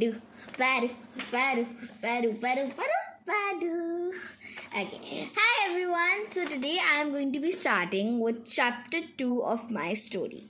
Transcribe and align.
do 0.00 0.08
badu 0.58 0.88
badu 1.32 1.62
badu 2.02 2.28
badu 2.42 2.62
badu. 3.28 3.72
Okay. 4.80 5.28
Hi 5.36 5.54
everyone. 5.68 6.30
So 6.30 6.46
today 6.46 6.78
I 6.92 7.00
am 7.00 7.10
going 7.10 7.32
to 7.34 7.40
be 7.40 7.52
starting 7.52 8.18
with 8.18 8.46
chapter 8.46 9.00
2 9.18 9.42
of 9.42 9.70
my 9.70 9.92
story. 9.92 10.44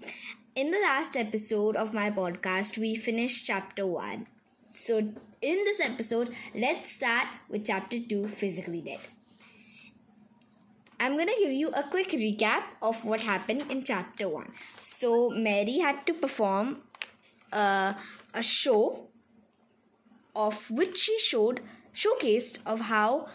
In 0.54 0.71
the 0.71 0.78
last 0.84 1.16
episode 1.16 1.74
of 1.74 1.92
my 1.92 2.10
podcast 2.21 2.78
we 2.78 2.94
finished 2.94 3.44
chapter 3.44 3.86
1. 3.86 4.26
So 4.71 4.98
in 4.98 5.64
this 5.71 5.80
episode 5.80 6.32
let's 6.54 6.92
start 6.92 7.26
with 7.48 7.67
chapter 7.67 7.98
2 7.98 8.28
physically 8.28 8.82
dead. 8.82 9.01
I'm 11.01 11.19
gonna 11.19 11.38
give 11.42 11.51
you 11.51 11.71
a 11.71 11.82
quick 11.82 12.10
recap 12.10 12.62
of 12.82 13.04
what 13.04 13.24
happened 13.24 13.64
in 13.69 13.82
chapter 13.82 14.28
1. 14.28 14.53
So, 14.76 15.30
Mary 15.30 15.78
had 15.78 16.06
to 16.06 16.12
perform 16.12 16.82
uh, 17.52 17.95
a 18.34 18.42
show 18.42 19.09
of 20.34 20.70
which 20.70 20.97
she 20.98 21.18
showed 21.18 21.60
showcased 21.95 22.59
of 22.66 22.80
how 22.80 23.28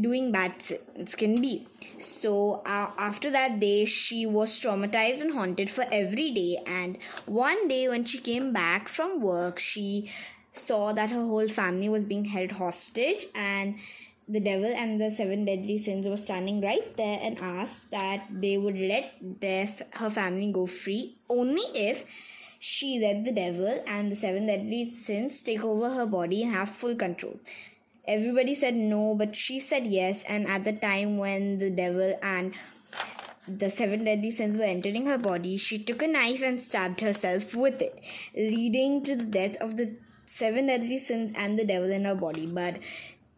doing 0.00 0.32
bad 0.32 0.60
things 0.60 1.14
can 1.14 1.40
be. 1.40 1.66
So 2.00 2.62
uh, 2.66 2.90
after 2.98 3.30
that 3.30 3.60
day, 3.60 3.84
she 3.84 4.26
was 4.26 4.50
traumatized 4.60 5.22
and 5.22 5.34
haunted 5.34 5.70
for 5.70 5.84
every 5.92 6.30
day. 6.30 6.58
And 6.66 6.98
one 7.26 7.68
day, 7.68 7.88
when 7.88 8.04
she 8.04 8.18
came 8.18 8.52
back 8.52 8.88
from 8.88 9.20
work, 9.20 9.58
she 9.58 10.10
saw 10.52 10.92
that 10.92 11.10
her 11.10 11.24
whole 11.24 11.48
family 11.48 11.88
was 11.88 12.04
being 12.04 12.24
held 12.24 12.52
hostage 12.52 13.26
and 13.34 13.76
the 14.28 14.40
devil 14.40 14.72
and 14.74 15.00
the 15.00 15.10
seven 15.10 15.44
deadly 15.44 15.76
sins 15.76 16.08
were 16.08 16.16
standing 16.16 16.60
right 16.60 16.96
there 16.96 17.18
and 17.20 17.38
asked 17.38 17.90
that 17.90 18.26
they 18.30 18.56
would 18.56 18.78
let 18.78 19.12
their 19.20 19.68
her 19.92 20.08
family 20.08 20.50
go 20.50 20.64
free 20.64 21.16
only 21.28 21.62
if 21.74 22.06
she 22.66 22.98
let 22.98 23.24
the 23.26 23.32
devil 23.32 23.82
and 23.86 24.10
the 24.10 24.16
seven 24.16 24.46
deadly 24.46 24.90
sins 24.90 25.42
take 25.42 25.62
over 25.62 25.90
her 25.90 26.06
body 26.06 26.42
and 26.42 26.54
have 26.54 26.70
full 26.70 26.94
control. 26.94 27.38
Everybody 28.08 28.54
said 28.54 28.74
no, 28.74 29.14
but 29.14 29.36
she 29.36 29.60
said 29.60 29.86
yes, 29.86 30.24
and 30.26 30.46
at 30.46 30.64
the 30.64 30.72
time 30.72 31.18
when 31.18 31.58
the 31.58 31.68
devil 31.68 32.18
and 32.22 32.54
the 33.46 33.68
seven 33.68 34.04
deadly 34.04 34.30
sins 34.30 34.56
were 34.56 34.64
entering 34.64 35.04
her 35.04 35.18
body, 35.18 35.58
she 35.58 35.78
took 35.78 36.00
a 36.00 36.08
knife 36.08 36.42
and 36.42 36.62
stabbed 36.62 37.02
herself 37.02 37.54
with 37.54 37.82
it, 37.82 38.00
leading 38.34 39.02
to 39.02 39.14
the 39.14 39.26
death 39.26 39.60
of 39.60 39.76
the 39.76 39.94
seven 40.24 40.68
deadly 40.68 40.96
sins 40.96 41.32
and 41.36 41.58
the 41.58 41.66
devil 41.66 41.90
in 41.90 42.06
her 42.06 42.14
body. 42.14 42.46
But 42.46 42.78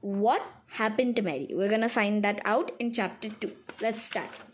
what 0.03 0.43
happened 0.69 1.17
to 1.17 1.23
Mary? 1.23 1.49
We're 1.51 1.69
gonna 1.69 1.89
find 1.89 2.23
that 2.23 2.41
out 2.45 2.71
in 2.79 2.93
chapter 2.93 3.29
2. 3.29 3.51
Let's 3.81 4.05
start. 4.05 4.46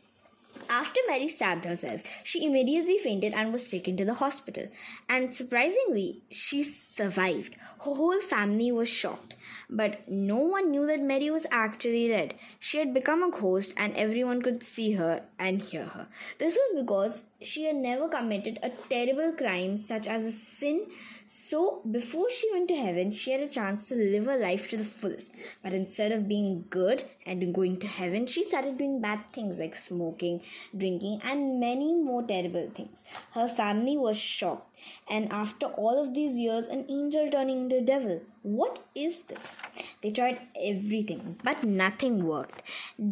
After 0.73 1.01
Mary 1.07 1.29
stabbed 1.29 1.67
herself, 1.67 2.03
she 2.25 2.47
immediately 2.47 2.97
fainted 2.97 3.35
and 3.35 3.53
was 3.53 3.69
taken 3.69 3.95
to 3.99 4.07
the 4.07 4.15
hospital. 4.15 4.69
And 5.07 5.35
surprisingly, 5.35 6.23
she 6.31 6.63
survived. 6.63 7.57
Her 7.85 7.95
whole 7.95 8.23
family 8.23 8.73
was 8.73 8.89
shocked. 8.89 9.35
But 9.69 10.09
no 10.09 10.39
one 10.39 10.71
knew 10.71 10.87
that 10.87 11.03
Mary 11.03 11.31
was 11.31 11.47
actually 11.51 12.09
dead. 12.09 12.35
She 12.59 12.79
had 12.79 12.95
become 12.95 13.23
a 13.23 13.31
ghost 13.31 13.75
and 13.77 13.95
everyone 13.97 14.41
could 14.41 14.63
see 14.63 14.93
her 14.93 15.25
and 15.39 15.61
hear 15.61 15.85
her. 15.85 16.07
This 16.39 16.57
was 16.57 16.83
because 16.83 17.25
she 17.43 17.65
had 17.65 17.77
never 17.77 18.09
committed 18.09 18.59
a 18.63 18.71
terrible 18.71 19.33
crime 19.33 19.77
such 19.77 20.07
as 20.07 20.25
a 20.25 20.33
sin 20.33 20.87
so, 21.35 21.81
before 21.91 22.29
she 22.31 22.51
went 22.53 22.69
to 22.69 22.77
heaven, 22.77 23.11
she 23.11 23.31
had 23.31 23.41
a 23.41 23.47
chance 23.47 23.89
to 23.89 23.95
live 23.95 24.27
her 24.27 24.37
life 24.37 24.69
to 24.71 24.77
the 24.77 24.85
fullest. 24.85 25.35
But 25.63 25.73
instead 25.73 26.13
of 26.13 26.29
being 26.29 26.67
good 26.69 27.05
and 27.25 27.55
going 27.55 27.79
to 27.79 27.87
heaven, 27.87 28.27
she 28.27 28.43
started 28.43 28.77
doing 28.77 29.01
bad 29.01 29.31
things 29.33 29.59
like 29.59 29.75
smoking, 29.75 30.43
drinking, 30.77 31.21
and 31.25 31.61
many 31.61 31.95
more 31.95 32.23
terrible 32.23 32.69
things. 32.71 33.05
Her 33.33 33.49
family 33.49 33.97
was 33.97 34.19
shocked. 34.19 34.69
And 35.09 35.33
after 35.33 35.67
all 35.67 36.03
of 36.03 36.15
these 36.15 36.37
years, 36.37 36.69
an 36.69 36.87
angel 36.89 37.31
turning 37.31 37.65
into 37.65 37.79
a 37.79 37.81
devil. 37.83 38.21
What 38.43 38.81
is 38.95 39.23
this? 39.23 39.55
They 40.01 40.11
tried 40.11 40.41
everything, 40.61 41.39
but 41.45 41.63
nothing 41.63 42.25
worked. 42.25 42.63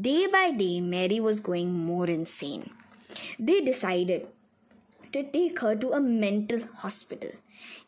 Day 0.01 0.27
by 0.27 0.51
day, 0.51 0.81
Mary 0.81 1.21
was 1.21 1.41
going 1.41 1.73
more 1.73 2.07
insane. 2.07 2.71
They 3.39 3.61
decided 3.61 4.27
to 5.13 5.23
take 5.23 5.61
her 5.61 5.75
to 5.77 5.93
a 5.93 6.01
mental 6.01 6.61
hospital. 6.79 7.31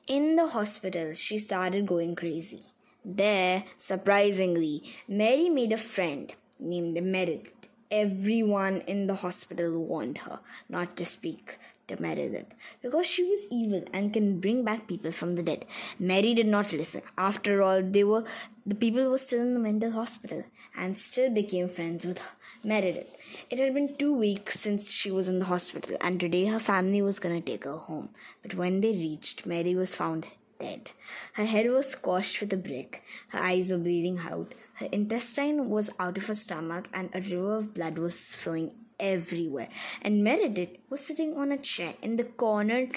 In 0.07 0.37
the 0.37 0.49
hospital, 0.49 1.15
she 1.15 1.39
started 1.39 1.87
going 1.87 2.15
crazy. 2.17 2.61
There, 3.05 3.65
surprisingly, 3.77 4.85
Mary 5.09 5.49
made 5.49 5.73
a 5.73 5.77
friend 5.77 6.33
named 6.59 7.03
Meredith. 7.03 7.51
Everyone 7.93 8.81
in 8.93 9.07
the 9.07 9.17
hospital 9.17 9.71
warned 9.79 10.19
her 10.19 10.41
not 10.71 10.97
to 10.97 11.05
speak 11.05 11.59
to 11.89 12.01
Meredith 12.01 12.55
because 12.81 13.07
she 13.07 13.23
was 13.23 13.47
evil 13.51 13.85
and 13.93 14.15
can 14.15 14.41
bring 14.41 14.65
back 14.65 14.87
people 14.87 15.11
from 15.11 15.35
the 15.35 15.43
dead. 15.43 15.67
Mary 15.99 16.33
did 16.33 16.47
not 16.47 16.73
listen. 16.73 17.03
After 17.19 17.63
all, 17.63 17.83
they 17.83 18.03
were 18.03 18.25
the 18.65 18.75
people 18.75 19.11
were 19.11 19.19
still 19.19 19.43
in 19.43 19.53
the 19.53 19.61
mental 19.61 19.91
hospital 19.91 20.45
and 20.75 20.97
still 20.97 21.29
became 21.31 21.69
friends 21.69 22.07
with 22.07 22.23
Meredith. 22.65 23.15
It 23.51 23.59
had 23.59 23.75
been 23.75 23.95
two 23.95 24.15
weeks 24.15 24.59
since 24.59 24.91
she 24.91 25.11
was 25.11 25.29
in 25.29 25.39
the 25.39 25.47
hospital, 25.47 25.99
and 26.01 26.19
today 26.19 26.47
her 26.47 26.61
family 26.61 27.03
was 27.03 27.19
gonna 27.19 27.43
take 27.43 27.65
her 27.65 27.77
home. 27.77 28.09
But 28.43 28.55
when 28.55 28.81
they 28.81 28.93
reached, 28.93 29.45
Mary 29.45 29.75
was 29.75 29.95
found 29.95 30.27
dead. 30.63 30.91
Her 31.35 31.45
head 31.45 31.71
was 31.71 31.91
squashed 31.91 32.41
with 32.41 32.53
a 32.53 32.57
brick, 32.69 33.03
her 33.29 33.41
eyes 33.51 33.71
were 33.71 33.79
bleeding 33.79 34.19
out, 34.31 34.55
her 34.75 34.89
intestine 34.93 35.69
was 35.69 35.91
out 35.99 36.19
of 36.19 36.27
her 36.27 36.35
stomach, 36.35 36.89
and 36.93 37.11
a 37.13 37.21
river 37.21 37.57
of 37.57 37.75
blood 37.75 37.99
was 37.99 38.35
flowing 38.35 38.71
everywhere. 38.99 39.69
And 40.01 40.25
Meredith 40.25 40.77
was 40.89 41.05
sitting 41.07 41.37
on 41.37 41.53
a 41.53 41.59
chair 41.59 41.95
in 42.03 42.17
the 42.17 42.25
corner 42.25 42.89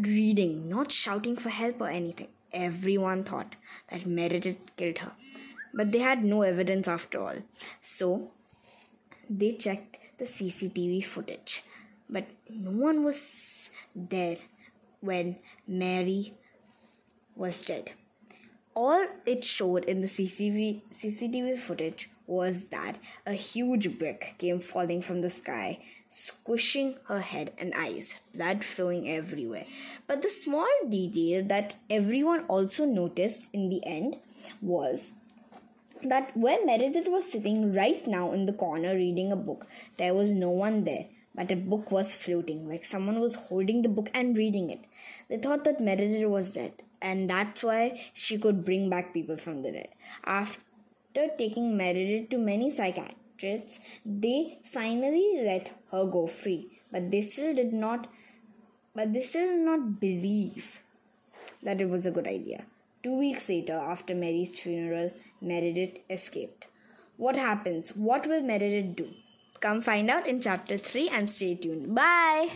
reading, 0.00 0.68
not 0.68 0.92
shouting 0.92 1.36
for 1.36 1.50
help 1.50 1.80
or 1.80 1.88
anything. 1.88 2.28
Everyone 2.52 3.24
thought 3.24 3.56
that 3.90 4.06
Meredith 4.06 4.76
killed 4.76 4.98
her, 4.98 5.12
but 5.72 5.92
they 5.92 5.98
had 5.98 6.24
no 6.24 6.42
evidence 6.42 6.88
after 6.88 7.20
all. 7.20 7.38
So 7.80 8.30
they 9.28 9.52
checked 9.52 9.98
the 10.18 10.24
CCTV 10.24 11.04
footage, 11.04 11.62
but 12.08 12.26
no 12.48 12.70
one 12.70 13.04
was 13.04 13.70
there 13.94 14.36
when 15.00 15.36
Mary 15.66 16.34
was 17.36 17.60
dead. 17.60 17.92
All 18.74 19.06
it 19.24 19.44
showed 19.44 19.84
in 19.84 20.00
the 20.00 20.08
CCTV, 20.08 20.82
CCTV 20.90 21.56
footage 21.56 22.10
was 22.26 22.68
that 22.68 22.98
a 23.26 23.32
huge 23.32 23.98
brick 23.98 24.34
came 24.38 24.60
falling 24.60 25.02
from 25.02 25.20
the 25.20 25.30
sky, 25.30 25.78
squishing 26.08 26.96
her 27.04 27.20
head 27.20 27.52
and 27.58 27.74
eyes, 27.74 28.14
blood 28.34 28.64
flowing 28.64 29.08
everywhere. 29.08 29.64
But 30.06 30.22
the 30.22 30.30
small 30.30 30.66
detail 30.88 31.44
that 31.44 31.76
everyone 31.90 32.44
also 32.48 32.84
noticed 32.84 33.48
in 33.52 33.68
the 33.68 33.84
end 33.84 34.16
was 34.62 35.12
that 36.02 36.36
where 36.36 36.64
Meredith 36.64 37.08
was 37.08 37.30
sitting 37.30 37.74
right 37.74 38.06
now 38.06 38.32
in 38.32 38.46
the 38.46 38.52
corner 38.52 38.94
reading 38.94 39.32
a 39.32 39.36
book, 39.36 39.66
there 39.96 40.14
was 40.14 40.32
no 40.32 40.50
one 40.50 40.84
there, 40.84 41.06
but 41.34 41.50
a 41.50 41.56
book 41.56 41.90
was 41.90 42.14
floating, 42.14 42.68
like 42.68 42.84
someone 42.84 43.20
was 43.20 43.34
holding 43.34 43.82
the 43.82 43.88
book 43.88 44.10
and 44.14 44.36
reading 44.36 44.70
it. 44.70 44.84
They 45.28 45.38
thought 45.38 45.64
that 45.64 45.80
Meredith 45.80 46.26
was 46.26 46.54
dead, 46.54 46.72
and 47.04 47.28
that's 47.28 47.62
why 47.62 48.00
she 48.14 48.38
could 48.38 48.64
bring 48.64 48.88
back 48.88 49.12
people 49.12 49.36
from 49.36 49.62
the 49.62 49.70
dead. 49.72 49.88
After 50.24 51.28
taking 51.38 51.76
Meredith 51.76 52.30
to 52.30 52.38
many 52.38 52.70
psychiatrists, 52.70 54.00
they 54.04 54.58
finally 54.64 55.42
let 55.44 55.70
her 55.92 56.04
go 56.06 56.26
free, 56.26 56.80
but 56.90 57.10
they 57.10 57.20
still 57.22 57.54
did 57.54 57.72
not. 57.72 58.08
But 58.94 59.12
they 59.12 59.20
still 59.20 59.48
did 59.48 59.64
not 59.64 60.00
believe 60.00 60.82
that 61.62 61.80
it 61.80 61.90
was 61.90 62.06
a 62.06 62.10
good 62.10 62.26
idea. 62.26 62.64
Two 63.02 63.18
weeks 63.18 63.48
later, 63.48 63.74
after 63.74 64.14
Mary's 64.14 64.58
funeral, 64.58 65.12
Meredith 65.42 65.98
escaped. 66.08 66.66
What 67.16 67.36
happens? 67.36 67.90
What 67.90 68.26
will 68.26 68.40
Meredith 68.40 68.96
do? 68.96 69.10
Come 69.60 69.82
find 69.82 70.08
out 70.10 70.26
in 70.26 70.40
chapter 70.40 70.78
3 70.78 71.10
and 71.10 71.28
stay 71.28 71.54
tuned. 71.54 71.94
Bye! 71.94 72.48